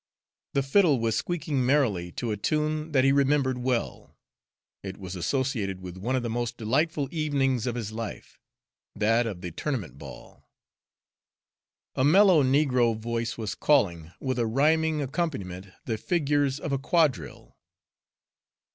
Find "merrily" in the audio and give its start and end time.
1.63-2.11